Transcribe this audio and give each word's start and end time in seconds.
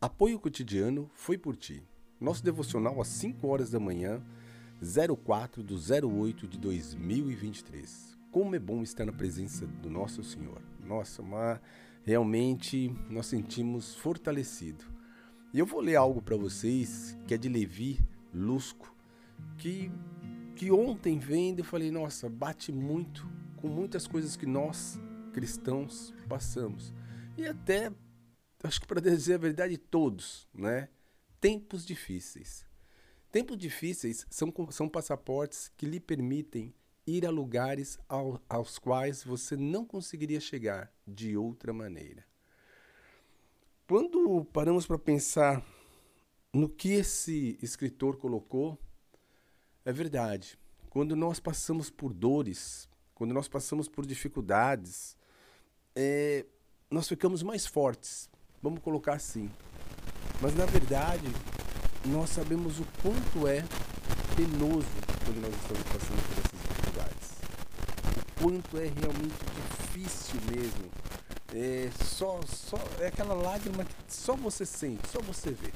Apoio 0.00 0.38
cotidiano 0.38 1.10
foi 1.12 1.36
por 1.36 1.56
ti. 1.56 1.82
Nosso 2.20 2.44
devocional 2.44 3.00
às 3.00 3.08
5 3.08 3.44
horas 3.48 3.68
da 3.68 3.80
manhã, 3.80 4.22
04 5.24 5.60
do 5.60 5.74
08 5.74 6.46
de 6.46 6.56
2023. 6.56 8.16
Como 8.30 8.54
é 8.54 8.60
bom 8.60 8.84
estar 8.84 9.04
na 9.04 9.12
presença 9.12 9.66
do 9.66 9.90
nosso 9.90 10.22
Senhor. 10.22 10.62
Nossa, 10.86 11.20
mas 11.20 11.58
realmente 12.04 12.94
nós 13.10 13.26
sentimos 13.26 13.96
fortalecido. 13.96 14.84
E 15.52 15.58
eu 15.58 15.66
vou 15.66 15.80
ler 15.80 15.96
algo 15.96 16.22
para 16.22 16.36
vocês 16.36 17.18
que 17.26 17.34
é 17.34 17.36
de 17.36 17.48
Levi 17.48 17.98
Lusco, 18.32 18.94
que 19.56 19.90
que 20.54 20.70
ontem 20.70 21.18
vendo 21.18 21.58
eu 21.58 21.64
falei, 21.64 21.90
nossa, 21.90 22.28
bate 22.28 22.70
muito 22.70 23.28
com 23.56 23.66
muitas 23.66 24.06
coisas 24.06 24.36
que 24.36 24.46
nós 24.46 24.96
cristãos 25.32 26.14
passamos. 26.28 26.94
E 27.36 27.44
até 27.46 27.92
acho 28.62 28.80
que 28.80 28.86
para 28.86 29.00
dizer 29.00 29.34
a 29.34 29.38
verdade, 29.38 29.78
todos, 29.78 30.48
né? 30.52 30.88
Tempos 31.40 31.84
difíceis. 31.86 32.66
Tempos 33.30 33.56
difíceis 33.58 34.26
são, 34.30 34.52
são 34.70 34.88
passaportes 34.88 35.70
que 35.76 35.86
lhe 35.86 36.00
permitem 36.00 36.74
ir 37.06 37.24
a 37.26 37.30
lugares 37.30 37.98
ao, 38.08 38.40
aos 38.48 38.78
quais 38.78 39.22
você 39.22 39.56
não 39.56 39.84
conseguiria 39.84 40.40
chegar 40.40 40.92
de 41.06 41.36
outra 41.36 41.72
maneira. 41.72 42.24
Quando 43.86 44.44
paramos 44.52 44.86
para 44.86 44.98
pensar 44.98 45.64
no 46.52 46.68
que 46.68 46.92
esse 46.92 47.58
escritor 47.62 48.16
colocou, 48.16 48.78
é 49.84 49.92
verdade. 49.92 50.58
Quando 50.90 51.16
nós 51.16 51.40
passamos 51.40 51.88
por 51.88 52.12
dores, 52.12 52.88
quando 53.14 53.32
nós 53.32 53.48
passamos 53.48 53.88
por 53.88 54.04
dificuldades, 54.04 55.16
é, 55.94 56.44
nós 56.90 57.08
ficamos 57.08 57.42
mais 57.42 57.66
fortes, 57.66 58.27
Vamos 58.62 58.80
colocar 58.82 59.14
assim. 59.14 59.50
Mas 60.40 60.54
na 60.54 60.66
verdade, 60.66 61.26
nós 62.06 62.30
sabemos 62.30 62.78
o 62.80 62.84
quanto 63.02 63.46
é 63.46 63.64
penoso 64.36 64.86
quando 65.24 65.40
nós 65.40 65.54
estamos 65.54 65.82
passando 65.84 66.22
por 66.28 66.38
essas 66.44 66.60
dificuldades. 66.68 67.28
O 68.16 68.42
quanto 68.42 68.76
é 68.78 68.92
realmente 69.00 69.34
difícil 69.80 70.40
mesmo. 70.50 70.90
É 71.54 71.90
só, 72.04 72.40
só 72.46 72.78
é 73.00 73.06
aquela 73.06 73.34
lágrima 73.34 73.84
que 73.84 73.94
só 74.08 74.36
você 74.36 74.66
sente, 74.66 75.08
só 75.08 75.20
você 75.20 75.50
vê. 75.50 75.72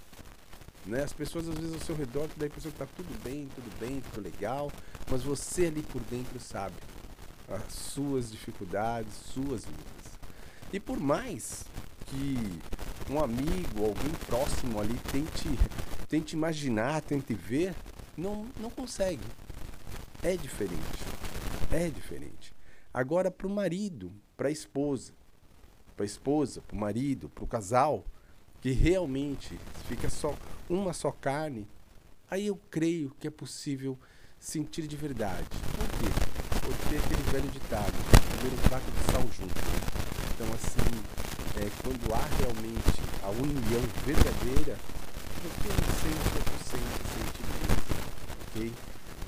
Né? 0.85 1.03
As 1.03 1.13
pessoas 1.13 1.49
às 1.49 1.55
vezes 1.55 1.75
ao 1.75 1.81
seu 1.81 1.97
redor, 1.97 2.29
daí 2.37 2.49
a 2.49 2.53
pessoa 2.53 2.71
está 2.71 2.87
tudo 2.87 3.23
bem, 3.23 3.49
tudo 3.55 3.79
bem, 3.79 4.03
tudo 4.13 4.23
legal, 4.23 4.71
mas 5.11 5.23
você 5.23 5.67
ali 5.67 5.83
por 5.83 6.03
dentro 6.03 6.39
sabe 6.41 6.75
as 7.49 7.73
suas 7.73 8.31
dificuldades, 8.31 9.15
suas 9.15 9.65
lutas. 9.65 10.13
E 10.73 10.81
por 10.81 10.99
mais 10.99 11.65
que 12.13 13.13
um 13.13 13.19
amigo, 13.19 13.87
alguém 13.87 14.13
próximo 14.27 14.79
ali 14.79 14.99
tente, 15.11 15.49
tente 16.09 16.37
imaginar, 16.37 17.01
tente 17.01 17.33
ver, 17.33 17.75
não, 18.17 18.47
não 18.61 18.69
consegue. 18.69 19.25
É 20.23 20.37
diferente. 20.37 21.05
É 21.71 21.89
diferente. 21.89 22.55
Agora, 22.93 23.31
para 23.31 23.47
o 23.47 23.51
marido, 23.51 24.13
para 24.37 24.49
a 24.49 24.53
esposa, 24.53 25.15
para 25.97 26.05
a 26.05 26.07
esposa, 26.07 26.61
para 26.61 26.77
o 26.77 26.79
marido, 26.79 27.31
para 27.31 27.45
o 27.45 27.47
casal, 27.47 28.05
que 28.61 28.71
realmente 28.73 29.59
fica 29.89 30.11
só 30.11 30.37
uma 30.69 30.93
só 30.93 31.11
carne, 31.11 31.67
aí 32.31 32.47
eu 32.47 32.61
creio 32.71 33.11
que 33.19 33.27
é 33.27 33.31
possível 33.31 33.99
sentir 34.39 34.87
de 34.87 34.97
verdade. 34.97 35.49
Por 35.49 35.89
quê? 35.99 36.13
Porque 36.61 36.97
aquele 36.97 37.23
velho 37.31 37.51
ditado, 37.51 37.93
comer 38.37 38.53
um 38.53 38.69
prato 38.69 38.91
de 38.91 39.13
sal 39.13 39.23
junto. 39.23 39.55
Então, 40.35 40.47
assim, 40.55 41.32
é, 41.57 41.71
quando 41.83 42.15
há 42.15 42.25
realmente 42.39 43.01
a 43.23 43.29
união 43.31 43.83
verdadeira, 44.05 44.79
não 45.43 45.51
sente 45.61 46.23
100% 46.39 46.83
sentimento, 47.15 47.93
ok? 48.49 48.73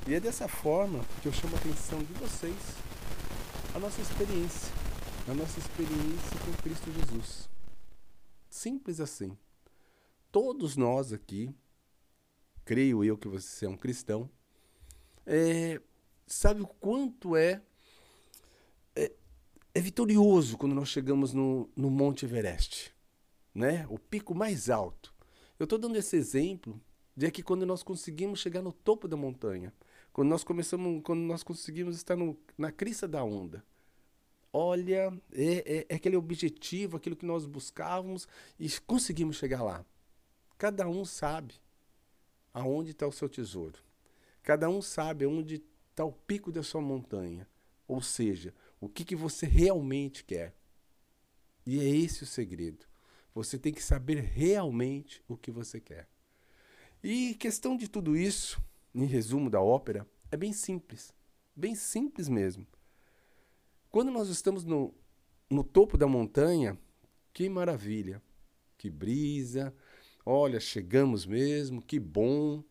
E 0.07 0.15
é 0.15 0.21
dessa 0.21 0.49
forma 0.49 1.05
que 1.21 1.29
eu 1.29 1.33
chamo 1.33 1.57
a 1.57 1.59
atenção 1.59 1.99
de 1.99 2.13
vocês 2.15 2.85
a 3.75 3.79
nossa 3.79 4.01
experiência, 4.01 4.73
a 5.27 5.35
nossa 5.35 5.59
experiência 5.59 6.39
com 6.45 6.63
Cristo 6.63 6.93
Jesus. 6.93 7.49
Simples 8.49 9.01
assim. 9.01 9.37
Todos 10.31 10.77
nós 10.77 11.13
aqui, 11.13 11.53
creio 12.65 13.03
eu 13.03 13.19
que 13.19 13.27
você 13.27 13.67
é 13.67 13.69
um 13.69 13.77
cristão, 13.77 14.31
é, 15.27 15.81
sabe 16.25 16.63
o 16.63 16.67
quanto 16.67 17.35
é 17.35 17.61
é 19.75 19.81
vitorioso 19.81 20.57
quando 20.57 20.75
nós 20.75 20.89
chegamos 20.89 21.33
no, 21.33 21.69
no 21.75 21.91
Monte 21.91 22.25
Everest, 22.25 22.95
né? 23.53 23.85
O 23.91 23.99
pico 23.99 24.33
mais 24.33 24.71
alto. 24.71 25.13
Eu 25.59 25.65
estou 25.65 25.79
dando 25.79 25.97
esse 25.97 26.17
exemplo 26.17 26.81
de 27.17 27.29
que 27.31 27.43
quando 27.43 27.67
nós 27.67 27.83
conseguimos 27.83 28.39
chegar 28.39 28.63
no 28.63 28.73
topo 28.73 29.09
da 29.09 29.17
montanha, 29.17 29.73
quando 30.13 30.29
nós 30.29 30.45
começamos, 30.45 31.03
quando 31.03 31.21
nós 31.21 31.43
conseguimos 31.43 31.97
estar 31.97 32.15
no, 32.15 32.39
na 32.57 32.71
crista 32.71 33.09
da 33.09 33.25
onda, 33.25 33.65
olha, 34.53 35.13
é, 35.33 35.79
é, 35.79 35.87
é 35.89 35.95
aquele 35.97 36.17
objetivo, 36.17 36.97
aquilo 36.97 37.17
que 37.17 37.27
nós 37.27 37.45
buscávamos 37.45 38.29
e 38.59 38.71
conseguimos 38.87 39.37
chegar 39.37 39.63
lá. 39.65 39.85
Cada 40.57 40.89
um 40.89 41.05
sabe 41.05 41.55
aonde 42.53 42.93
está 42.93 43.09
o 43.09 43.13
seu 43.13 43.29
tesouro. 43.29 43.81
Cada 44.41 44.69
um 44.69 44.81
sabe 44.81 45.25
aonde 45.25 45.65
está 45.91 46.05
o 46.05 46.13
pico 46.13 46.53
da 46.53 46.63
sua 46.63 46.81
montanha. 46.81 47.49
Ou 47.89 48.01
seja, 48.01 48.55
o 48.85 48.89
que, 48.89 49.03
que 49.03 49.17
você 49.17 49.47
realmente 49.47 50.23
quer. 50.23 50.55
E 51.65 51.81
é 51.81 51.89
esse 51.89 52.23
o 52.23 52.27
segredo. 52.27 52.85
Você 53.35 53.59
tem 53.59 53.73
que 53.73 53.83
saber 53.83 54.21
realmente 54.21 55.23
o 55.27 55.39
que 55.39 55.51
você 55.51 55.81
quer. 55.81 56.07
E 57.03 57.35
questão 57.35 57.79
de 57.79 57.89
tudo 57.89 58.15
isso, 58.15 58.63
em 58.95 59.07
resumo 59.07 59.49
da 59.49 59.61
ópera, 59.61 60.07
é 60.31 60.37
bem 60.37 60.53
simples. 60.53 61.15
Bem 61.57 61.75
simples 61.75 62.29
mesmo. 62.29 62.67
Quando 63.91 64.11
nós 64.11 64.29
estamos 64.29 64.65
no, 64.65 64.95
no 65.49 65.65
topo 65.65 65.97
da 65.97 66.07
montanha, 66.07 66.79
que 67.33 67.49
maravilha, 67.49 68.23
que 68.77 68.91
brisa, 68.91 69.75
olha, 70.27 70.61
chegamos 70.61 71.25
mesmo, 71.25 71.81
que 71.81 71.99
bom. 71.99 72.63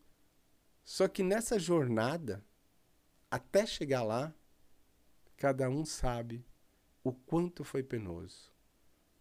Só 0.84 1.08
que 1.08 1.24
nessa 1.24 1.58
jornada, 1.58 2.46
até 3.32 3.66
chegar 3.66 4.04
lá, 4.04 4.32
cada 5.44 5.70
um 5.70 5.84
sabe 5.84 6.42
o 7.04 7.12
quanto 7.12 7.66
foi 7.66 7.84
penoso. 7.84 8.50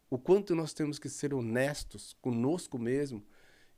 O 0.09 0.17
quanto 0.17 0.55
nós 0.55 0.73
temos 0.73 0.97
que 0.97 1.09
ser 1.09 1.35
honestos 1.35 2.17
conosco 2.23 2.79
mesmo 2.79 3.27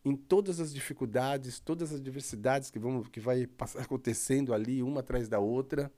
em 0.04 0.14
todas 0.14 0.60
as 0.60 0.74
dificuldades, 0.74 1.58
todas 1.58 1.90
as 1.90 2.00
adversidades 2.00 2.70
que 2.70 2.78
vão 2.78 3.02
que 3.04 3.18
vai 3.18 3.48
acontecendo 3.80 4.52
ali 4.52 4.82
uma 4.82 5.00
atrás 5.00 5.26
da 5.26 5.38
outra. 5.38 5.90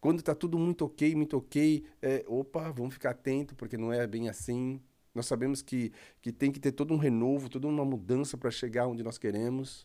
Quando 0.00 0.20
está 0.20 0.36
tudo 0.36 0.56
muito 0.56 0.84
ok, 0.84 1.16
muito 1.16 1.36
ok, 1.36 1.84
é, 2.00 2.24
opa, 2.28 2.70
vamos 2.70 2.94
ficar 2.94 3.10
atento 3.10 3.56
porque 3.56 3.76
não 3.76 3.92
é 3.92 4.06
bem 4.06 4.28
assim. 4.28 4.80
Nós 5.12 5.26
sabemos 5.26 5.62
que, 5.62 5.92
que 6.22 6.30
tem 6.30 6.52
que 6.52 6.60
ter 6.60 6.70
todo 6.70 6.94
um 6.94 6.96
renovo, 6.96 7.48
toda 7.48 7.66
uma 7.66 7.84
mudança 7.84 8.38
para 8.38 8.52
chegar 8.52 8.86
onde 8.86 9.02
nós 9.02 9.18
queremos. 9.18 9.84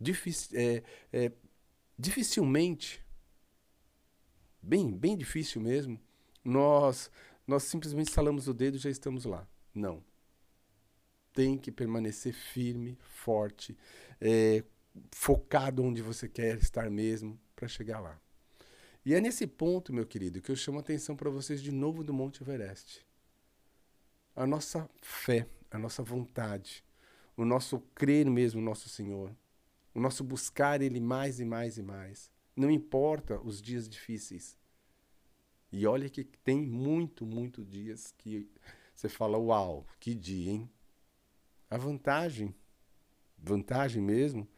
Dific, 0.00 0.48
é, 0.56 0.82
é, 1.12 1.30
dificilmente 1.96 3.03
bem, 4.64 4.90
bem 4.90 5.16
difícil 5.16 5.60
mesmo, 5.60 6.00
nós, 6.44 7.10
nós 7.46 7.64
simplesmente 7.64 8.10
salamos 8.10 8.48
o 8.48 8.54
dedo 8.54 8.76
e 8.76 8.80
já 8.80 8.90
estamos 8.90 9.24
lá. 9.24 9.46
Não. 9.74 10.02
Tem 11.32 11.58
que 11.58 11.70
permanecer 11.70 12.32
firme, 12.32 12.96
forte, 13.00 13.76
é, 14.20 14.64
focado 15.10 15.82
onde 15.82 16.00
você 16.00 16.28
quer 16.28 16.56
estar 16.58 16.88
mesmo 16.90 17.38
para 17.54 17.68
chegar 17.68 18.00
lá. 18.00 18.18
E 19.04 19.14
é 19.14 19.20
nesse 19.20 19.46
ponto, 19.46 19.92
meu 19.92 20.06
querido, 20.06 20.40
que 20.40 20.50
eu 20.50 20.56
chamo 20.56 20.78
a 20.78 20.80
atenção 20.80 21.14
para 21.14 21.28
vocês 21.28 21.60
de 21.60 21.70
novo 21.70 22.02
do 22.02 22.14
Monte 22.14 22.42
Everest. 22.42 23.04
A 24.34 24.46
nossa 24.46 24.88
fé, 25.02 25.46
a 25.70 25.78
nossa 25.78 26.02
vontade, 26.02 26.82
o 27.36 27.44
nosso 27.44 27.80
crer 27.94 28.30
mesmo 28.30 28.60
no 28.60 28.66
nosso 28.66 28.88
Senhor, 28.88 29.34
o 29.92 30.00
nosso 30.00 30.24
buscar 30.24 30.80
Ele 30.80 31.00
mais 31.00 31.38
e 31.38 31.44
mais 31.44 31.76
e 31.76 31.82
mais. 31.82 32.33
Não 32.56 32.70
importa 32.70 33.40
os 33.40 33.60
dias 33.60 33.88
difíceis. 33.88 34.56
E 35.72 35.86
olha 35.86 36.08
que 36.08 36.24
tem 36.24 36.62
muito, 36.62 37.26
muito 37.26 37.64
dias 37.64 38.14
que 38.16 38.48
você 38.94 39.08
fala, 39.08 39.36
uau, 39.36 39.86
que 39.98 40.14
dia, 40.14 40.52
hein? 40.52 40.70
A 41.68 41.76
vantagem, 41.76 42.54
vantagem 43.36 44.00
mesmo, 44.00 44.48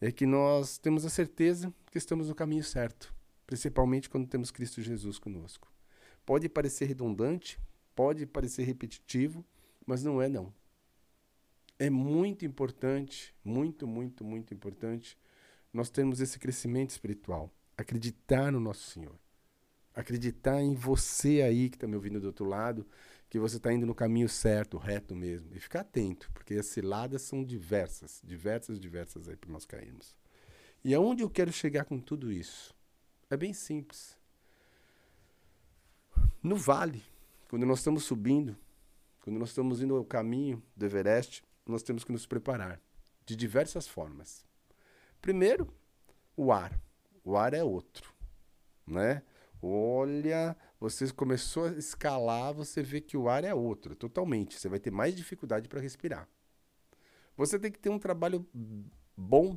é 0.00 0.12
que 0.12 0.26
nós 0.26 0.76
temos 0.76 1.06
a 1.06 1.08
certeza 1.08 1.72
que 1.90 1.96
estamos 1.96 2.28
no 2.28 2.34
caminho 2.34 2.64
certo, 2.64 3.14
principalmente 3.46 4.10
quando 4.10 4.28
temos 4.28 4.50
Cristo 4.50 4.82
Jesus 4.82 5.18
conosco. 5.18 5.72
Pode 6.26 6.48
parecer 6.48 6.84
redundante, 6.84 7.58
pode 7.94 8.26
parecer 8.26 8.64
repetitivo, 8.64 9.44
mas 9.86 10.04
não 10.04 10.20
é 10.20 10.28
não. 10.28 10.52
É 11.78 11.88
muito 11.88 12.44
importante, 12.44 13.34
muito, 13.42 13.86
muito, 13.86 14.22
muito 14.22 14.52
importante 14.52 15.18
nós 15.72 15.90
termos 15.90 16.20
esse 16.20 16.38
crescimento 16.38 16.90
espiritual, 16.90 17.50
acreditar 17.76 18.52
no 18.52 18.60
nosso 18.60 18.90
Senhor, 18.90 19.18
acreditar 19.94 20.60
em 20.60 20.74
você 20.74 21.42
aí 21.42 21.70
que 21.70 21.76
está 21.76 21.86
me 21.86 21.94
ouvindo 21.94 22.20
do 22.20 22.26
outro 22.26 22.44
lado, 22.44 22.86
que 23.28 23.38
você 23.38 23.56
está 23.56 23.72
indo 23.72 23.86
no 23.86 23.94
caminho 23.94 24.28
certo, 24.28 24.76
reto 24.76 25.14
mesmo. 25.14 25.48
E 25.54 25.58
ficar 25.58 25.80
atento, 25.80 26.30
porque 26.34 26.54
as 26.54 26.66
ciladas 26.66 27.22
são 27.22 27.42
diversas, 27.42 28.20
diversas, 28.22 28.78
diversas 28.78 29.28
aí 29.28 29.36
para 29.36 29.50
nós 29.50 29.64
cairmos. 29.64 30.14
E 30.84 30.94
aonde 30.94 31.22
eu 31.22 31.30
quero 31.30 31.52
chegar 31.52 31.84
com 31.84 31.98
tudo 31.98 32.30
isso? 32.30 32.74
É 33.30 33.36
bem 33.36 33.54
simples. 33.54 34.18
No 36.42 36.56
vale, 36.56 37.02
quando 37.48 37.64
nós 37.64 37.78
estamos 37.78 38.04
subindo, 38.04 38.56
quando 39.20 39.38
nós 39.38 39.50
estamos 39.50 39.80
indo 39.80 39.96
ao 39.96 40.04
caminho 40.04 40.62
do 40.76 40.84
Everest, 40.84 41.42
nós 41.66 41.82
temos 41.82 42.04
que 42.04 42.12
nos 42.12 42.26
preparar 42.26 42.80
de 43.24 43.36
diversas 43.36 43.86
formas. 43.86 44.44
Primeiro, 45.22 45.72
o 46.36 46.52
ar. 46.52 46.78
O 47.24 47.36
ar 47.36 47.54
é 47.54 47.62
outro, 47.62 48.12
né? 48.84 49.22
Olha, 49.62 50.56
você 50.80 51.10
começou 51.12 51.66
a 51.66 51.72
escalar, 51.74 52.52
você 52.52 52.82
vê 52.82 53.00
que 53.00 53.16
o 53.16 53.28
ar 53.28 53.44
é 53.44 53.54
outro, 53.54 53.94
totalmente. 53.94 54.58
Você 54.58 54.68
vai 54.68 54.80
ter 54.80 54.90
mais 54.90 55.14
dificuldade 55.14 55.68
para 55.68 55.80
respirar. 55.80 56.28
Você 57.36 57.56
tem 57.56 57.70
que 57.70 57.78
ter 57.78 57.88
um 57.88 58.00
trabalho 58.00 58.44
bom 59.16 59.56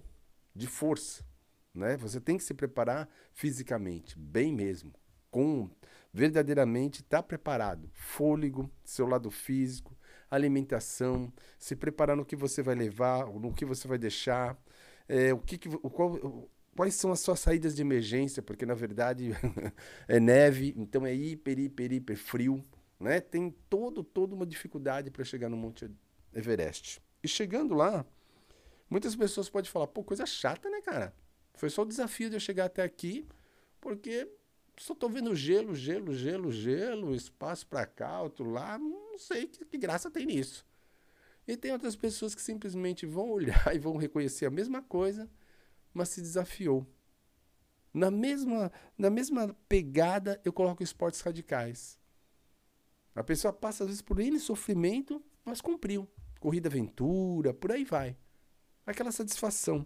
de 0.56 0.68
força, 0.68 1.26
né? 1.74 1.98
Você 1.98 2.22
tem 2.22 2.38
que 2.38 2.44
se 2.44 2.54
preparar 2.54 3.10
fisicamente, 3.34 4.18
bem 4.20 4.54
mesmo, 4.54 4.94
com 5.32 5.68
verdadeiramente 6.14 7.02
estar 7.02 7.18
tá 7.18 7.24
preparado, 7.24 7.90
fôlego, 7.92 8.70
seu 8.84 9.08
lado 9.08 9.32
físico, 9.32 9.98
alimentação, 10.30 11.34
se 11.58 11.76
preparar 11.76 12.16
no 12.16 12.24
que 12.24 12.36
você 12.36 12.62
vai 12.62 12.76
levar, 12.76 13.26
no 13.26 13.52
que 13.52 13.66
você 13.66 13.88
vai 13.88 13.98
deixar, 13.98 14.56
é, 15.08 15.34
o 15.34 15.40
que, 15.40 15.58
que 15.58 15.70
o, 15.70 15.90
qual, 15.90 16.50
quais 16.76 16.96
são 16.96 17.12
as 17.12 17.20
suas 17.20 17.40
saídas 17.40 17.76
de 17.76 17.82
emergência, 17.82 18.42
porque 18.44 18.66
na 18.66 18.74
verdade 18.74 19.32
é 20.08 20.20
neve, 20.20 20.74
então 20.78 21.06
é 21.06 21.14
hiper, 21.14 21.60
hiper, 21.60 21.94
hiper 21.94 22.18
frio, 22.18 22.64
né? 23.00 23.20
Tem 23.20 23.52
todo, 23.70 24.04
toda 24.04 24.36
uma 24.36 24.46
dificuldade 24.46 25.10
para 25.12 25.24
chegar 25.24 25.50
no 25.50 25.58
Monte 25.58 25.90
Everest. 26.34 27.02
E 27.24 27.28
chegando 27.28 27.74
lá, 27.74 28.06
muitas 28.90 29.16
pessoas 29.16 29.50
podem 29.50 29.72
falar, 29.72 29.88
pô, 29.88 30.04
coisa 30.04 30.26
chata, 30.26 30.70
né, 30.70 30.82
cara? 30.82 31.14
Foi 31.54 31.70
só 31.70 31.84
o 31.84 31.86
desafio 31.86 32.30
de 32.30 32.36
eu 32.36 32.40
chegar 32.40 32.66
até 32.66 32.84
aqui, 32.84 33.28
porque 33.80 34.28
só 34.78 34.94
tô 34.94 35.08
vendo 35.08 35.34
gelo, 35.36 35.74
gelo, 35.74 36.14
gelo, 36.14 36.52
gelo, 36.52 37.16
espaço 37.16 37.66
para 37.68 37.86
cá, 37.86 38.22
outro 38.22 38.50
lá, 38.50 38.78
não 38.78 39.18
sei 39.18 39.48
que, 39.48 39.64
que 39.64 39.78
graça 39.78 40.12
tem 40.12 40.26
nisso. 40.26 40.66
E 41.48 41.56
tem 41.56 41.72
outras 41.72 41.96
pessoas 41.96 42.34
que 42.34 42.42
simplesmente 42.42 43.06
vão 43.06 43.30
olhar 43.30 43.70
e 43.76 43.80
vão 43.80 43.98
reconhecer 43.98 44.46
a 44.46 44.52
mesma 44.52 44.82
coisa, 44.82 45.30
mas 45.94 46.10
se 46.10 46.22
desafiou. 46.22 46.86
Na 47.94 48.12
mesma, 48.12 48.72
na 48.98 49.10
mesma 49.10 49.56
pegada, 49.70 50.42
eu 50.44 50.52
coloco 50.52 50.84
esportes 50.84 51.22
radicais. 51.22 51.98
A 53.16 53.24
pessoa 53.24 53.54
passa, 53.54 53.84
às 53.84 53.88
vezes, 53.88 54.02
por 54.02 54.20
N 54.20 54.38
sofrimento, 54.40 55.24
mas 55.46 55.62
cumpriu. 55.62 56.08
Corrida 56.40 56.68
aventura, 56.68 57.54
por 57.54 57.72
aí 57.72 57.86
vai. 57.86 58.18
Aquela 58.86 59.12
satisfação. 59.12 59.86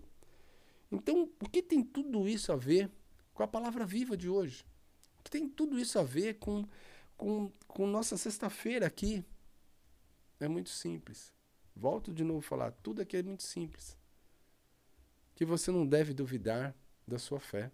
Então, 0.92 1.30
o 1.40 1.48
que 1.48 1.62
tem 1.62 1.84
tudo 1.84 2.28
isso 2.28 2.52
a 2.52 2.56
ver 2.56 2.90
com 3.34 3.44
a 3.44 3.48
palavra 3.48 3.86
viva 3.86 4.18
de 4.18 4.28
hoje? 4.28 4.66
O 5.20 5.24
que 5.24 5.30
tem 5.30 5.48
tudo 5.48 5.78
isso 5.78 6.00
a 6.00 6.04
ver 6.04 6.40
com, 6.40 6.68
com, 7.16 7.52
com 7.68 7.86
nossa 7.86 8.18
sexta-feira 8.18 8.88
aqui? 8.88 9.24
É 10.40 10.48
muito 10.48 10.70
simples. 10.70 11.32
Volto 11.80 12.14
de 12.14 12.26
novo 12.26 12.40
a 12.40 12.42
falar, 12.42 12.72
tudo 12.84 13.02
aqui 13.02 13.16
é 13.16 13.24
muito 13.24 13.44
simples 13.44 13.98
que 15.34 15.46
você 15.46 15.72
não 15.72 15.88
deve 15.88 16.14
duvidar 16.14 16.76
da 17.08 17.18
sua 17.18 17.40
fé. 17.40 17.72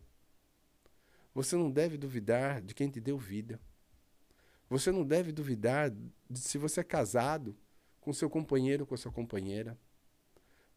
Você 1.34 1.56
não 1.56 1.72
deve 1.72 1.98
duvidar 1.98 2.62
de 2.62 2.76
quem 2.76 2.88
te 2.88 3.00
deu 3.00 3.18
vida. 3.18 3.60
Você 4.70 4.92
não 4.92 5.04
deve 5.04 5.32
duvidar 5.32 5.90
de 5.90 6.40
se 6.40 6.60
você 6.60 6.82
é 6.82 6.84
casado 6.84 7.58
com 8.00 8.14
seu 8.14 8.30
companheiro 8.30 8.84
ou 8.84 8.88
com 8.88 8.94
a 8.94 8.98
sua 9.00 9.12
companheira. 9.12 9.76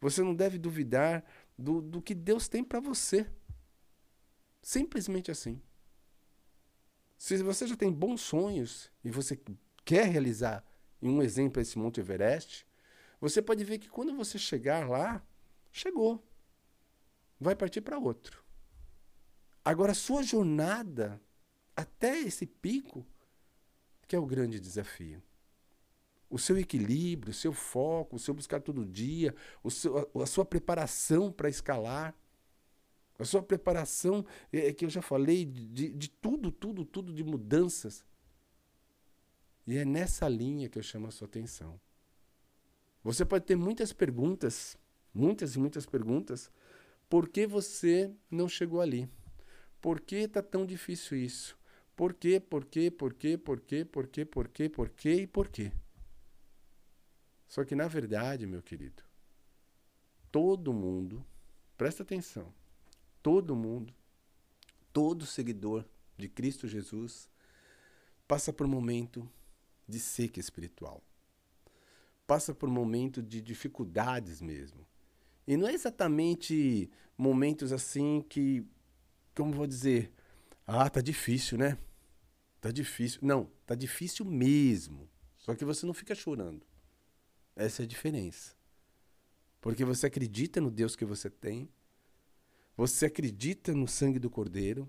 Você 0.01 0.23
não 0.23 0.33
deve 0.33 0.57
duvidar 0.57 1.23
do, 1.55 1.79
do 1.79 2.01
que 2.01 2.15
Deus 2.15 2.47
tem 2.47 2.63
para 2.63 2.79
você. 2.79 3.31
Simplesmente 4.59 5.29
assim. 5.29 5.61
Se 7.19 7.37
você 7.43 7.67
já 7.67 7.75
tem 7.75 7.91
bons 7.91 8.21
sonhos 8.21 8.91
e 9.03 9.11
você 9.11 9.39
quer 9.85 10.07
realizar, 10.07 10.65
em 10.99 11.09
um 11.09 11.21
exemplo, 11.21 11.61
esse 11.61 11.77
Monte 11.77 11.99
Everest, 11.99 12.65
você 13.19 13.41
pode 13.41 13.63
ver 13.63 13.79
que 13.79 13.89
quando 13.89 14.15
você 14.15 14.37
chegar 14.37 14.87
lá, 14.87 15.23
chegou 15.71 16.23
vai 17.39 17.55
partir 17.55 17.81
para 17.81 17.97
outro. 17.97 18.43
Agora, 19.63 19.93
sua 19.93 20.23
jornada 20.23 21.21
até 21.75 22.19
esse 22.19 22.45
pico, 22.45 23.05
que 24.07 24.15
é 24.15 24.19
o 24.19 24.25
grande 24.25 24.59
desafio. 24.59 25.21
O 26.29 26.37
seu 26.37 26.57
equilíbrio, 26.57 27.31
o 27.31 27.33
seu 27.33 27.53
foco, 27.53 28.17
o 28.17 28.19
seu 28.19 28.33
buscar 28.33 28.59
todo 28.61 28.85
dia, 28.85 29.33
o 29.63 29.71
seu, 29.71 29.97
a, 29.97 30.23
a 30.23 30.25
sua 30.25 30.45
preparação 30.45 31.31
para 31.31 31.49
escalar, 31.49 32.15
a 33.17 33.25
sua 33.25 33.41
preparação, 33.41 34.25
é, 34.51 34.67
é, 34.67 34.73
que 34.73 34.85
eu 34.85 34.89
já 34.89 35.01
falei, 35.01 35.45
de, 35.45 35.89
de 35.89 36.09
tudo, 36.09 36.51
tudo, 36.51 36.85
tudo 36.85 37.13
de 37.13 37.23
mudanças. 37.23 38.05
E 39.67 39.77
é 39.77 39.85
nessa 39.85 40.27
linha 40.27 40.69
que 40.69 40.77
eu 40.77 40.83
chamo 40.83 41.07
a 41.07 41.11
sua 41.11 41.27
atenção. 41.27 41.79
Você 43.03 43.23
pode 43.25 43.45
ter 43.45 43.55
muitas 43.55 43.93
perguntas, 43.93 44.77
muitas 45.13 45.55
e 45.55 45.59
muitas 45.59 45.85
perguntas, 45.85 46.51
por 47.09 47.27
que 47.29 47.47
você 47.47 48.13
não 48.29 48.47
chegou 48.47 48.81
ali? 48.81 49.09
Por 49.81 50.01
que 50.01 50.17
está 50.17 50.41
tão 50.41 50.65
difícil 50.65 51.17
isso? 51.17 51.57
Por 51.95 52.13
quê, 52.13 52.39
por 52.39 52.65
quê, 52.65 52.91
por 52.91 53.13
quê, 53.13 53.37
por 53.37 53.59
quê, 53.59 53.85
por 53.85 54.07
quê, 54.07 54.25
por 54.25 54.47
quê, 54.47 54.69
por 54.69 54.89
quê 54.89 55.13
e 55.21 55.27
por 55.27 55.49
quê? 55.49 55.71
Só 57.47 57.63
que 57.65 57.75
na 57.75 57.87
verdade, 57.87 58.45
meu 58.45 58.61
querido, 58.61 59.01
todo 60.31 60.71
mundo, 60.71 61.25
presta 61.75 62.03
atenção, 62.03 62.53
todo 63.23 63.55
mundo, 63.55 63.93
todo 64.93 65.25
seguidor 65.25 65.83
de 66.17 66.29
Cristo 66.29 66.67
Jesus 66.67 67.29
passa 68.27 68.53
por 68.53 68.67
um 68.67 68.69
momento 68.69 69.27
de 69.87 69.99
seca 69.99 70.39
espiritual. 70.39 71.03
Passa 72.29 72.53
por 72.53 72.69
um 72.69 72.71
momento 72.71 73.23
de 73.23 73.41
dificuldades 73.41 74.39
mesmo. 74.39 74.85
E 75.47 75.57
não 75.57 75.67
é 75.67 75.73
exatamente 75.73 76.87
momentos 77.17 77.73
assim 77.73 78.23
que, 78.29 78.63
como 79.35 79.51
vou 79.51 79.65
dizer, 79.65 80.11
ah, 80.67 80.87
tá 80.91 81.01
difícil, 81.01 81.57
né? 81.57 81.75
Tá 82.61 82.69
difícil. 82.69 83.21
Não, 83.23 83.49
tá 83.65 83.73
difícil 83.73 84.23
mesmo. 84.25 85.09
Só 85.39 85.55
que 85.55 85.65
você 85.65 85.87
não 85.87 85.93
fica 85.95 86.13
chorando. 86.13 86.63
Essa 87.55 87.81
é 87.81 87.85
a 87.85 87.87
diferença. 87.87 88.53
Porque 89.59 89.83
você 89.83 90.05
acredita 90.05 90.61
no 90.61 90.69
Deus 90.69 90.95
que 90.95 91.05
você 91.05 91.31
tem. 91.31 91.67
Você 92.77 93.07
acredita 93.07 93.73
no 93.73 93.87
sangue 93.87 94.19
do 94.19 94.29
Cordeiro. 94.29 94.87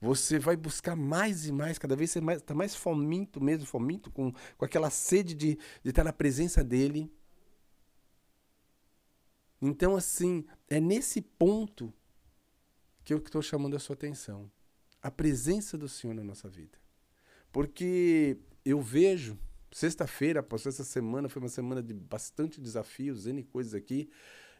Você 0.00 0.38
vai 0.38 0.56
buscar 0.56 0.94
mais 0.94 1.46
e 1.46 1.52
mais, 1.52 1.78
cada 1.78 1.96
vez 1.96 2.10
você 2.10 2.18
está 2.20 2.26
mais, 2.26 2.42
tá 2.42 2.54
mais 2.54 2.74
fominto 2.74 3.40
mesmo, 3.40 3.66
fominto, 3.66 4.10
com, 4.10 4.32
com 4.56 4.64
aquela 4.64 4.90
sede 4.90 5.34
de, 5.34 5.58
de 5.82 5.90
estar 5.90 6.04
na 6.04 6.12
presença 6.12 6.62
dele. 6.62 7.12
Então, 9.60 9.96
assim, 9.96 10.46
é 10.68 10.78
nesse 10.80 11.20
ponto 11.20 11.92
que 13.04 13.12
eu 13.12 13.18
estou 13.18 13.42
chamando 13.42 13.74
a 13.74 13.80
sua 13.80 13.94
atenção. 13.94 14.50
A 15.02 15.10
presença 15.10 15.76
do 15.76 15.88
Senhor 15.88 16.14
na 16.14 16.22
nossa 16.22 16.48
vida. 16.48 16.78
Porque 17.50 18.38
eu 18.64 18.80
vejo, 18.80 19.36
sexta-feira, 19.72 20.40
após 20.40 20.64
essa 20.64 20.84
semana, 20.84 21.28
foi 21.28 21.42
uma 21.42 21.48
semana 21.48 21.82
de 21.82 21.92
bastante 21.92 22.60
desafios, 22.60 23.26
N 23.26 23.42
coisas 23.42 23.74
aqui, 23.74 24.10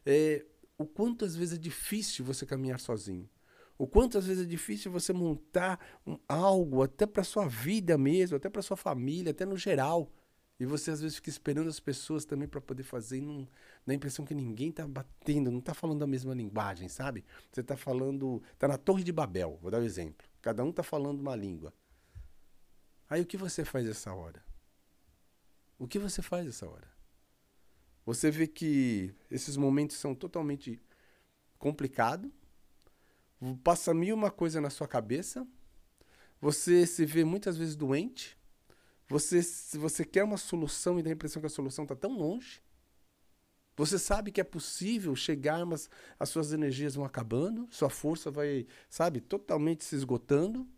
é, 0.05 0.45
o 0.77 0.87
quanto 0.87 1.25
às 1.25 1.37
vezes 1.37 1.59
é 1.59 1.61
difícil 1.61 2.25
você 2.25 2.45
caminhar 2.47 2.81
sozinho. 2.81 3.29
O 3.79 3.87
quanto 3.87 4.19
às 4.19 4.27
vezes 4.27 4.45
é 4.45 4.47
difícil 4.47 4.91
você 4.91 5.13
montar 5.13 5.79
um, 6.05 6.19
algo, 6.29 6.83
até 6.83 7.07
para 7.07 7.23
sua 7.23 7.47
vida 7.47 7.97
mesmo, 7.97 8.37
até 8.37 8.51
para 8.51 8.61
sua 8.61 8.77
família, 8.77 9.31
até 9.31 9.47
no 9.47 9.57
geral. 9.57 10.13
E 10.59 10.67
você 10.67 10.91
às 10.91 11.01
vezes 11.01 11.17
fica 11.17 11.31
esperando 11.31 11.69
as 11.69 11.79
pessoas 11.79 12.25
também 12.25 12.49
para 12.49 12.61
poder 12.61 12.83
fazer 12.83 13.19
e 13.19 13.21
não 13.21 13.49
dá 13.87 13.93
a 13.93 13.95
impressão 13.95 14.25
que 14.25 14.35
ninguém 14.35 14.73
tá 14.73 14.87
batendo, 14.89 15.53
não 15.53 15.61
tá 15.61 15.73
falando 15.73 16.03
a 16.03 16.07
mesma 16.07 16.35
linguagem, 16.35 16.89
sabe? 16.89 17.25
Você 17.53 17.63
tá 17.63 17.77
falando, 17.77 18.43
tá 18.59 18.67
na 18.67 18.77
Torre 18.77 19.05
de 19.05 19.13
Babel, 19.13 19.57
vou 19.63 19.71
dar 19.71 19.79
um 19.79 19.85
exemplo. 19.85 20.27
Cada 20.43 20.65
um 20.65 20.73
tá 20.73 20.83
falando 20.83 21.21
uma 21.21 21.37
língua. 21.37 21.73
Aí 23.09 23.23
o 23.23 23.27
que 23.27 23.37
você 23.37 23.65
faz 23.65 23.89
essa 23.89 24.13
hora? 24.13 24.45
O 25.79 25.87
que 25.87 25.99
você 26.01 26.21
faz 26.21 26.49
essa 26.49 26.69
hora? 26.69 26.89
Você 28.05 28.29
vê 28.31 28.49
que 28.49 29.15
esses 29.31 29.57
momentos 29.57 29.97
são 29.97 30.15
totalmente 30.15 30.83
complicados. 31.57 32.31
Passa 33.63 33.95
mil 33.95 34.15
uma 34.15 34.31
coisa 34.31 34.61
na 34.61 34.71
sua 34.71 34.89
cabeça. 34.89 35.47
Você 36.41 36.87
se 36.87 37.05
vê 37.05 37.25
muitas 37.25 37.57
vezes 37.57 37.77
doente 37.77 38.39
você, 39.09 39.41
você 39.79 40.05
quer 40.05 40.23
uma 40.23 40.37
solução 40.37 40.99
e 40.99 41.03
dá 41.03 41.09
a 41.09 41.13
impressão 41.15 41.41
que 41.41 41.47
a 41.47 41.51
solução 41.51 41.85
está 41.85 41.97
tão 41.97 42.17
longe, 42.17 42.63
você 43.75 43.99
sabe 43.99 44.31
que 44.31 44.41
é 44.41 44.45
possível 44.45 45.15
chegar, 45.17 45.65
mas 45.65 45.89
as 46.19 46.29
suas 46.29 46.53
energias 46.53 46.95
vão 46.95 47.05
acabando, 47.05 47.69
sua 47.71 47.89
força 47.89 48.31
vai, 48.31 48.67
sabe, 48.91 49.21
totalmente 49.21 49.85
se 49.85 49.95
esgotando. 49.95 50.69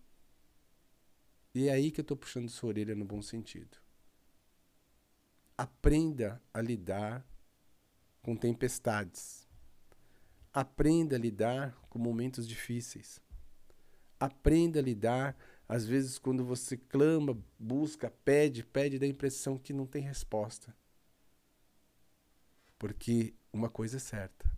E 1.55 1.69
é 1.69 1.73
aí 1.73 1.91
que 1.91 2.01
eu 2.01 2.03
estou 2.03 2.17
puxando 2.17 2.49
sua 2.49 2.69
orelha 2.69 2.95
no 2.95 3.05
bom 3.05 3.23
sentido. 3.23 3.79
aprenda 5.57 6.41
a 6.55 6.61
lidar 6.61 7.27
com 8.23 8.37
tempestades. 8.37 9.49
Aprenda 10.53 11.17
a 11.17 11.19
lidar 11.19 11.75
com 11.89 11.99
momentos 11.99 12.47
difíceis. 12.47 13.21
Aprenda 14.19 14.81
a 14.81 14.83
lidar, 14.83 15.37
às 15.69 15.87
vezes, 15.87 16.19
quando 16.19 16.45
você 16.45 16.77
clama, 16.77 17.39
busca, 17.59 18.11
pede, 18.25 18.65
pede, 18.65 18.99
dá 18.99 19.07
a 19.07 19.09
impressão 19.09 19.57
que 19.57 19.73
não 19.73 19.87
tem 19.87 20.03
resposta. 20.03 20.77
Porque 22.79 23.35
uma 23.53 23.69
coisa 23.69 23.99
é 23.99 24.01
certa: 24.01 24.51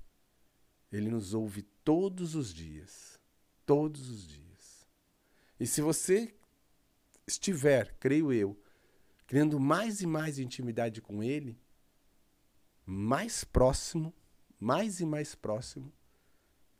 Ele 0.90 1.10
nos 1.10 1.34
ouve 1.34 1.62
todos 1.84 2.34
os 2.34 2.52
dias. 2.52 3.20
Todos 3.66 4.08
os 4.08 4.26
dias. 4.26 4.86
E 5.60 5.66
se 5.66 5.80
você 5.80 6.34
estiver, 7.26 7.94
creio 7.98 8.32
eu, 8.32 8.60
criando 9.26 9.60
mais 9.60 10.00
e 10.00 10.06
mais 10.06 10.38
intimidade 10.38 11.00
com 11.00 11.22
Ele, 11.22 11.58
mais 12.84 13.44
próximo, 13.44 14.12
mais 14.62 15.00
e 15.00 15.04
mais 15.04 15.34
próximo, 15.34 15.92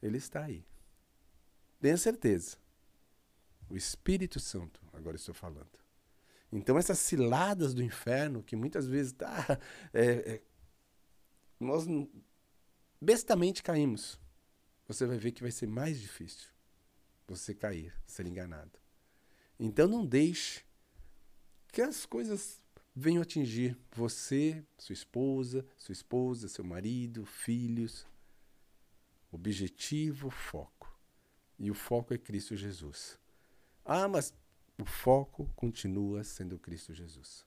Ele 0.01 0.17
está 0.17 0.45
aí. 0.45 0.65
Tenha 1.81 1.97
certeza. 1.97 2.57
O 3.69 3.77
Espírito 3.77 4.39
Santo, 4.39 4.81
agora 4.93 5.17
estou 5.17 5.35
falando. 5.35 5.83
Então, 6.53 6.79
essas 6.79 7.01
ciladas 7.01 7.75
do 7.75 7.83
inferno, 7.83 8.41
que 8.41 8.55
muitas 8.55 8.87
vezes 8.87 9.13
tá, 9.13 9.59
é, 9.93 10.05
é, 10.05 10.43
nós 11.59 11.85
bestamente 13.01 13.65
caímos, 13.65 14.21
você 14.87 15.05
vai 15.05 15.19
ver 15.19 15.33
que 15.33 15.43
vai 15.43 15.51
ser 15.51 15.67
mais 15.67 16.01
difícil 16.01 16.51
você 17.27 17.53
cair, 17.53 17.93
ser 18.07 18.27
enganado. 18.27 18.79
Então, 19.59 19.89
não 19.89 20.07
deixe 20.07 20.65
que 21.67 21.83
as 21.83 22.07
coisas 22.07 22.62
venham 22.95 23.23
atingir 23.23 23.77
você, 23.93 24.65
sua 24.79 24.93
esposa, 24.93 25.65
sua 25.77 25.93
esposa, 25.93 26.49
seu 26.49 26.65
marido, 26.65 27.25
filhos. 27.25 28.07
Objetivo, 29.31 30.29
foco. 30.31 30.93
E 31.59 31.71
o 31.71 31.75
foco 31.75 32.13
é 32.13 32.19
Cristo 32.19 32.57
Jesus. 32.57 33.19
Ah, 33.85 34.07
mas 34.09 34.35
o 34.79 34.85
foco 34.85 35.51
continua 35.57 36.23
sendo 36.23 36.59
Cristo 36.59 36.93
Jesus. 36.93 37.47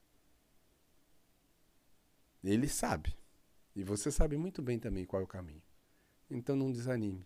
Ele 2.44 2.68
sabe. 2.68 3.16
E 3.76 3.84
você 3.84 4.12
sabe 4.12 4.38
muito 4.38 4.62
bem 4.62 4.80
também 4.80 5.06
qual 5.06 5.22
é 5.22 5.26
o 5.26 5.28
caminho. 5.28 5.62
Então 6.30 6.56
não 6.56 6.72
desanime. 6.72 7.26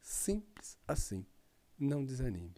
Simples 0.00 0.78
assim. 0.86 1.24
Não 1.78 2.04
desanime. 2.04 2.54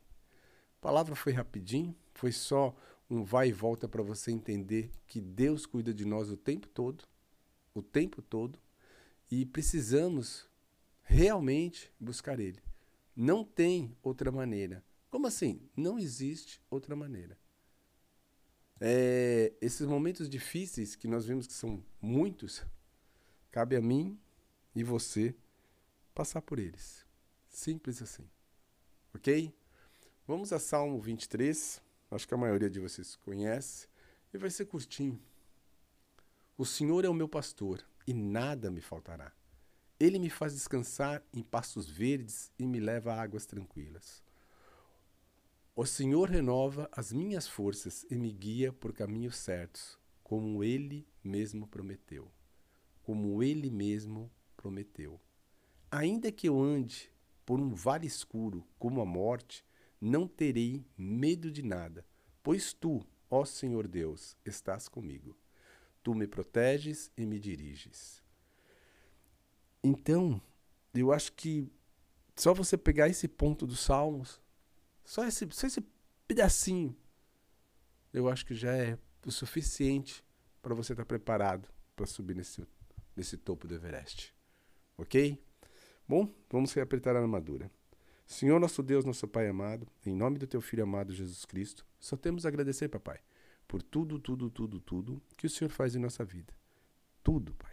A 0.78 0.80
palavra 0.80 1.16
foi 1.16 1.32
rapidinho, 1.32 1.96
foi 2.14 2.30
só 2.32 2.74
um 3.08 3.22
vai 3.22 3.48
e 3.48 3.52
volta 3.52 3.88
para 3.88 4.02
você 4.02 4.30
entender 4.30 4.90
que 5.06 5.20
Deus 5.20 5.66
cuida 5.66 5.94
de 5.94 6.04
nós 6.04 6.30
o 6.30 6.36
tempo 6.36 6.68
todo, 6.68 7.04
o 7.74 7.82
tempo 7.82 8.20
todo, 8.20 8.58
e 9.30 9.44
precisamos 9.46 10.48
realmente 11.02 11.92
buscar 11.98 12.40
Ele. 12.40 12.60
Não 13.14 13.44
tem 13.44 13.96
outra 14.02 14.30
maneira. 14.30 14.84
Como 15.10 15.26
assim? 15.26 15.60
Não 15.76 15.98
existe 15.98 16.60
outra 16.68 16.94
maneira. 16.94 17.38
É, 18.78 19.54
esses 19.60 19.86
momentos 19.86 20.28
difíceis 20.28 20.94
que 20.94 21.08
nós 21.08 21.24
vemos 21.24 21.46
que 21.46 21.54
são 21.54 21.82
muitos, 22.00 22.62
cabe 23.50 23.74
a 23.74 23.80
mim 23.80 24.18
e 24.74 24.82
você 24.82 25.34
passar 26.14 26.42
por 26.42 26.58
eles. 26.58 27.06
Simples 27.48 28.02
assim. 28.02 28.28
Ok? 29.14 29.54
Vamos 30.26 30.52
a 30.52 30.58
Salmo 30.58 31.00
23. 31.00 31.80
Acho 32.10 32.26
que 32.26 32.34
a 32.34 32.38
maioria 32.38 32.70
de 32.70 32.80
vocês 32.80 33.16
conhece. 33.16 33.88
E 34.32 34.38
vai 34.38 34.50
ser 34.50 34.66
curtinho. 34.66 35.20
O 36.56 36.64
Senhor 36.64 37.04
é 37.04 37.08
o 37.08 37.14
meu 37.14 37.28
pastor 37.28 37.84
e 38.06 38.14
nada 38.14 38.70
me 38.70 38.80
faltará. 38.80 39.32
Ele 39.98 40.18
me 40.18 40.30
faz 40.30 40.54
descansar 40.54 41.22
em 41.32 41.42
pastos 41.42 41.88
verdes 41.88 42.50
e 42.58 42.66
me 42.66 42.80
leva 42.80 43.12
a 43.12 43.22
águas 43.22 43.46
tranquilas. 43.46 44.22
O 45.74 45.84
Senhor 45.84 46.30
renova 46.30 46.88
as 46.92 47.12
minhas 47.12 47.46
forças 47.46 48.06
e 48.10 48.16
me 48.16 48.32
guia 48.32 48.72
por 48.72 48.94
caminhos 48.94 49.36
certos, 49.36 49.98
como 50.22 50.64
ele 50.64 51.06
mesmo 51.22 51.66
prometeu. 51.66 52.30
Como 53.02 53.42
ele 53.42 53.70
mesmo 53.70 54.30
prometeu. 54.56 55.20
Ainda 55.90 56.32
que 56.32 56.48
eu 56.48 56.58
ande 56.58 57.12
por 57.44 57.60
um 57.60 57.74
vale 57.74 58.06
escuro 58.06 58.66
como 58.78 59.02
a 59.02 59.04
morte, 59.04 59.65
não 60.00 60.26
terei 60.26 60.84
medo 60.96 61.50
de 61.50 61.62
nada, 61.62 62.04
pois 62.42 62.72
tu, 62.72 63.04
ó 63.30 63.44
Senhor 63.44 63.86
Deus, 63.88 64.36
estás 64.44 64.88
comigo. 64.88 65.36
Tu 66.02 66.14
me 66.14 66.26
proteges 66.26 67.10
e 67.16 67.26
me 67.26 67.38
diriges. 67.38 68.22
Então, 69.82 70.40
eu 70.94 71.12
acho 71.12 71.32
que 71.32 71.70
só 72.36 72.52
você 72.52 72.76
pegar 72.76 73.08
esse 73.08 73.26
ponto 73.26 73.66
dos 73.66 73.80
Salmos, 73.80 74.40
só 75.04 75.26
esse, 75.26 75.48
só 75.50 75.66
esse 75.66 75.84
pedacinho, 76.26 76.96
eu 78.12 78.28
acho 78.28 78.46
que 78.46 78.54
já 78.54 78.76
é 78.76 78.98
o 79.24 79.30
suficiente 79.30 80.24
para 80.62 80.74
você 80.74 80.92
estar 80.92 81.04
tá 81.04 81.06
preparado 81.06 81.68
para 81.94 82.06
subir 82.06 82.34
nesse, 82.34 82.66
nesse 83.14 83.36
topo 83.36 83.66
do 83.66 83.74
Everest. 83.74 84.34
Ok? 84.96 85.42
Bom, 86.08 86.32
vamos 86.50 86.72
reapertar 86.72 87.16
a 87.16 87.20
armadura. 87.20 87.70
Senhor 88.26 88.58
nosso 88.58 88.82
Deus, 88.82 89.04
nosso 89.04 89.28
Pai 89.28 89.46
amado, 89.46 89.86
em 90.04 90.12
nome 90.12 90.36
do 90.36 90.48
teu 90.48 90.60
Filho 90.60 90.82
amado 90.82 91.14
Jesus 91.14 91.44
Cristo, 91.44 91.86
só 91.98 92.16
temos 92.16 92.44
a 92.44 92.48
agradecer, 92.48 92.88
papai, 92.88 93.20
por 93.68 93.80
tudo, 93.80 94.18
tudo, 94.18 94.50
tudo, 94.50 94.80
tudo 94.80 95.22
que 95.36 95.46
o 95.46 95.50
Senhor 95.50 95.70
faz 95.70 95.94
em 95.94 96.00
nossa 96.00 96.24
vida. 96.24 96.52
Tudo, 97.22 97.54
Pai. 97.54 97.72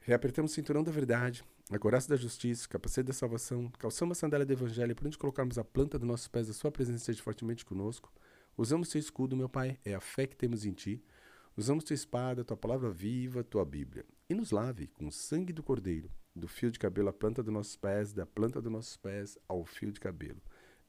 Reapertamos 0.00 0.50
o 0.50 0.54
cinturão 0.54 0.82
da 0.82 0.90
verdade, 0.90 1.44
a 1.70 1.78
coraça 1.78 2.08
da 2.08 2.16
justiça, 2.16 2.68
capacete 2.68 3.06
da 3.06 3.12
salvação, 3.12 3.70
calçamos 3.78 4.18
a 4.18 4.20
sandália 4.20 4.44
do 4.44 4.52
evangelho 4.52 4.94
para 4.94 5.06
onde 5.06 5.16
colocarmos 5.16 5.56
a 5.56 5.62
planta 5.62 6.00
dos 6.00 6.08
nossos 6.08 6.26
pés, 6.26 6.50
a 6.50 6.52
sua 6.52 6.72
presença 6.72 6.98
esteja 6.98 7.22
fortemente 7.22 7.64
conosco. 7.64 8.12
Usamos 8.56 8.88
teu 8.88 8.98
escudo, 8.98 9.36
meu 9.36 9.48
Pai, 9.48 9.78
é 9.84 9.94
a 9.94 10.00
fé 10.00 10.26
que 10.26 10.36
temos 10.36 10.64
em 10.66 10.72
ti. 10.72 11.00
Usamos 11.56 11.84
tua 11.84 11.94
espada, 11.94 12.44
tua 12.44 12.56
palavra 12.56 12.90
viva, 12.90 13.44
tua 13.44 13.64
Bíblia. 13.64 14.04
E 14.28 14.34
nos 14.34 14.50
lave 14.50 14.88
com 14.88 15.06
o 15.06 15.12
sangue 15.12 15.52
do 15.52 15.62
Cordeiro 15.62 16.10
do 16.34 16.48
fio 16.48 16.70
de 16.70 16.78
cabelo 16.78 17.08
à 17.08 17.12
planta 17.12 17.42
dos 17.42 17.52
nossos 17.52 17.76
pés, 17.76 18.12
da 18.12 18.26
planta 18.26 18.60
dos 18.60 18.72
nossos 18.72 18.96
pés 18.96 19.38
ao 19.48 19.64
fio 19.64 19.92
de 19.92 20.00
cabelo. 20.00 20.40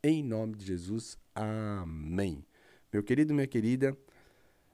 Em 0.02 0.24
nome 0.24 0.56
de 0.56 0.66
Jesus, 0.66 1.18
amém. 1.34 2.46
Meu 2.92 3.04
querido, 3.04 3.34
minha 3.34 3.48
querida, 3.48 3.98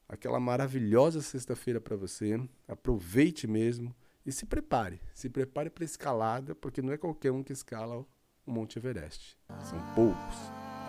aquela 0.08 0.40
maravilhosa 0.40 1.22
sexta-feira 1.22 1.80
para 1.80 1.96
você. 1.96 2.40
Aproveite 2.68 3.48
mesmo 3.48 3.96
e 4.26 4.32
se 4.32 4.46
prepare. 4.46 5.00
Se 5.14 5.30
prepare 5.30 5.70
para 5.70 5.86
escalada, 5.86 6.56
porque 6.56 6.82
não 6.82 6.92
é 6.92 6.98
qualquer 6.98 7.32
um 7.32 7.44
que 7.44 7.54
escala 7.54 8.00
o 8.46 8.52
Monte 8.52 8.80
Everest. 8.80 9.38
São 9.62 9.80
poucos. 9.94 10.36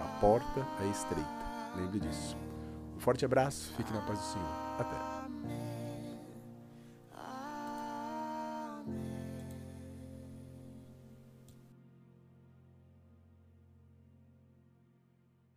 A 0.00 0.18
porta 0.20 0.66
é 0.82 0.90
estreita. 0.90 1.76
Lembre 1.76 2.00
disso. 2.00 2.36
Um 2.96 3.00
forte 3.00 3.24
abraço, 3.24 3.74
fique 3.76 3.92
na 3.92 4.00
paz 4.00 4.18
do 4.18 4.24
Senhor. 4.24 4.48
Até. 4.78 5.19